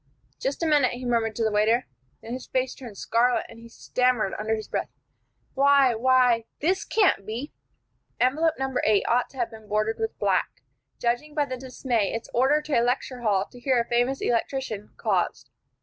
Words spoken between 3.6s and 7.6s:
stammered, under his breath, "Why why this can't be"